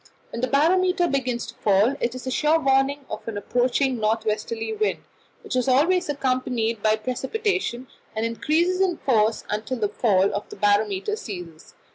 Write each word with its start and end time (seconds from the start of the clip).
When 0.31 0.41
the 0.41 0.47
barometer 0.47 1.07
begins 1.07 1.45
to 1.45 1.53
fall, 1.53 1.95
it 2.01 2.15
is 2.15 2.25
a 2.25 2.31
sure 2.31 2.59
warning 2.59 3.05
of 3.07 3.27
an 3.27 3.37
approaching 3.37 3.99
north 3.99 4.25
westerly 4.25 4.73
wind, 4.73 5.03
which 5.43 5.55
is 5.55 5.67
always 5.67 6.09
accompanied 6.09 6.81
by 6.81 6.95
precipitation, 6.95 7.85
and 8.15 8.25
increases 8.25 8.81
in 8.81 8.97
force 8.97 9.43
until 9.47 9.77
the 9.77 9.89
fall 9.89 10.33
of 10.33 10.49
the 10.49 10.55
barometer 10.55 11.15
ceases. 11.15 11.75